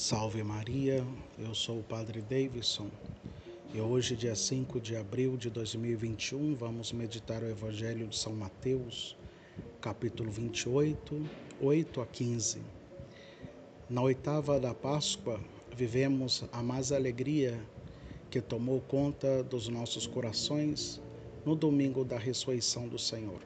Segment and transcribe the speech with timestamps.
[0.00, 1.04] Salve Maria,
[1.36, 2.88] eu sou o Padre Davidson
[3.74, 9.16] e hoje, dia 5 de abril de 2021, vamos meditar o Evangelho de São Mateus,
[9.80, 11.28] capítulo 28,
[11.60, 12.60] 8 a 15.
[13.90, 15.40] Na oitava da Páscoa,
[15.76, 17.60] vivemos a mais alegria
[18.30, 21.02] que tomou conta dos nossos corações
[21.44, 23.40] no domingo da ressurreição do Senhor.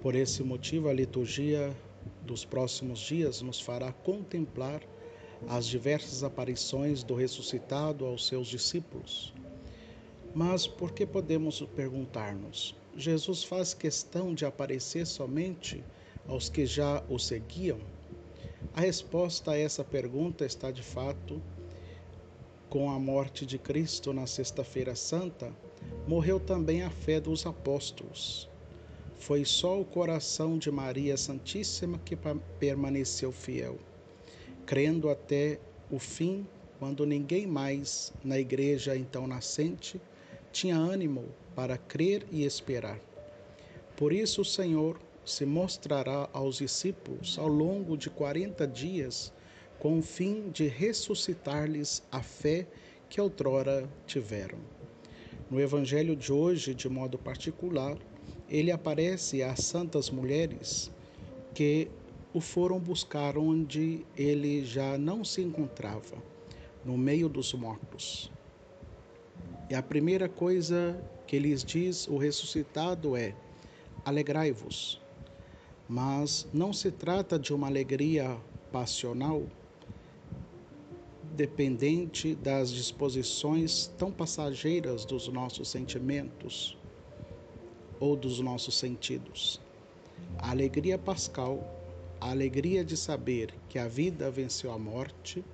[0.00, 1.76] Por esse motivo, a liturgia
[2.22, 4.80] dos próximos dias nos fará contemplar
[5.48, 9.32] as diversas aparições do ressuscitado aos seus discípulos.
[10.34, 12.74] Mas por que podemos perguntar-nos?
[12.96, 15.84] Jesus faz questão de aparecer somente
[16.26, 17.78] aos que já o seguiam?
[18.74, 21.40] A resposta a essa pergunta está de fato
[22.68, 25.52] com a morte de Cristo na Sexta-feira Santa,
[26.08, 28.48] morreu também a fé dos apóstolos.
[29.18, 32.16] Foi só o coração de Maria Santíssima que
[32.58, 33.78] permaneceu fiel
[34.66, 35.58] crendo até
[35.90, 36.46] o fim,
[36.78, 40.00] quando ninguém mais na igreja então nascente
[40.52, 43.00] tinha ânimo para crer e esperar.
[43.96, 49.32] Por isso o Senhor se mostrará aos discípulos ao longo de quarenta dias,
[49.78, 52.66] com o fim de ressuscitar-lhes a fé
[53.08, 54.58] que outrora tiveram.
[55.50, 57.96] No Evangelho de hoje, de modo particular,
[58.48, 60.90] ele aparece às santas mulheres
[61.54, 61.88] que
[62.34, 66.20] o foram buscar onde ele já não se encontrava,
[66.84, 68.30] no meio dos mortos.
[69.70, 73.36] E a primeira coisa que lhes diz o ressuscitado é:
[74.04, 75.00] alegrai-vos.
[75.88, 78.36] Mas não se trata de uma alegria
[78.72, 79.46] passional,
[81.36, 86.76] dependente das disposições tão passageiras dos nossos sentimentos
[88.00, 89.60] ou dos nossos sentidos.
[90.38, 91.83] A alegria pascal
[92.24, 95.44] a alegria de saber que a vida venceu a morte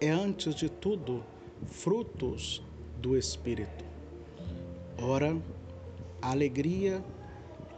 [0.00, 1.22] é, antes de tudo,
[1.66, 2.64] frutos
[2.96, 3.84] do Espírito.
[5.02, 5.36] Ora,
[6.22, 7.04] a alegria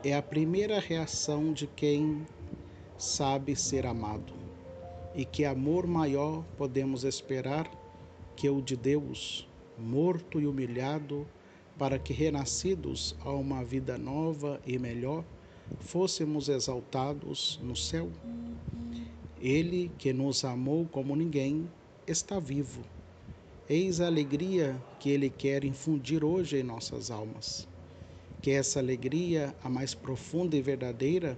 [0.05, 2.25] é a primeira reação de quem
[2.97, 4.33] sabe ser amado.
[5.13, 7.69] E que amor maior podemos esperar
[8.37, 11.27] que o de Deus, morto e humilhado,
[11.77, 15.25] para que renascidos a uma vida nova e melhor,
[15.79, 18.09] fôssemos exaltados no céu.
[19.41, 21.69] Ele que nos amou como ninguém
[22.07, 22.83] está vivo.
[23.69, 27.69] Eis a alegria que ele quer infundir hoje em nossas almas.
[28.43, 31.37] Que essa alegria, a mais profunda e verdadeira,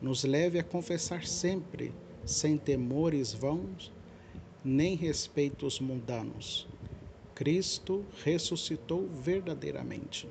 [0.00, 1.94] nos leve a confessar sempre,
[2.24, 3.92] sem temores vãos,
[4.64, 6.68] nem respeitos mundanos.
[7.34, 10.28] Cristo ressuscitou verdadeiramente.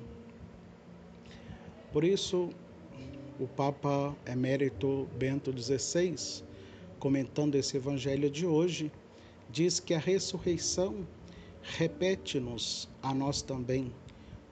[1.91, 2.50] Por isso,
[3.41, 6.44] o Papa Emérito Bento XVI,
[7.00, 8.91] comentando esse evangelho de hoje,
[9.50, 10.97] diz que a ressurreição
[11.63, 13.91] repete-nos a nós também,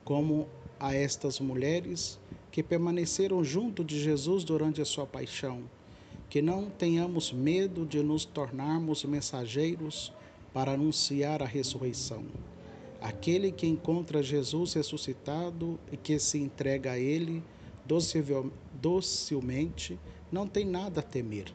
[0.04, 2.20] como a estas mulheres
[2.52, 5.62] que permaneceram junto de Jesus durante a sua paixão,
[6.28, 10.12] que não tenhamos medo de nos tornarmos mensageiros
[10.52, 12.26] para anunciar a ressurreição.
[13.00, 17.44] Aquele que encontra Jesus ressuscitado e que se entrega a Ele
[18.74, 20.00] docilmente,
[20.32, 21.52] não tem nada a temer.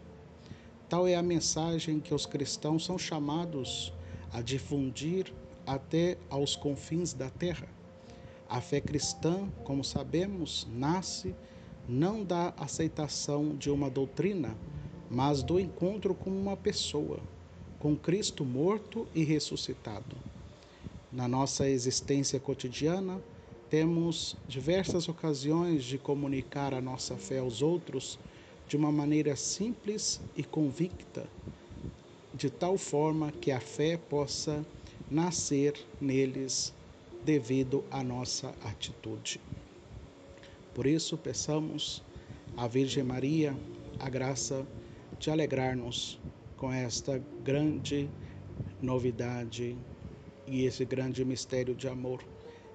[0.88, 3.92] Tal é a mensagem que os cristãos são chamados
[4.32, 5.32] a difundir
[5.64, 7.68] até aos confins da terra.
[8.48, 11.34] A fé cristã, como sabemos, nasce
[11.88, 14.56] não da aceitação de uma doutrina,
[15.10, 17.20] mas do encontro com uma pessoa,
[17.78, 20.16] com Cristo morto e ressuscitado.
[21.12, 23.22] Na nossa existência cotidiana,
[23.74, 28.20] temos diversas ocasiões de comunicar a nossa fé aos outros
[28.68, 31.26] de uma maneira simples e convicta,
[32.32, 34.64] de tal forma que a fé possa
[35.10, 36.72] nascer neles
[37.24, 39.40] devido à nossa atitude.
[40.72, 42.00] Por isso, peçamos
[42.56, 43.56] à Virgem Maria
[43.98, 44.64] a graça
[45.18, 46.16] de alegrar-nos
[46.56, 48.08] com esta grande
[48.80, 49.76] novidade
[50.46, 52.22] e esse grande mistério de amor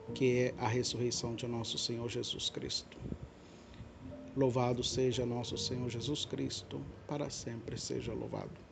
[0.10, 2.98] que é a ressurreição de nosso Senhor Jesus Cristo.
[4.36, 8.69] Louvado seja nosso Senhor Jesus Cristo, para sempre seja louvado.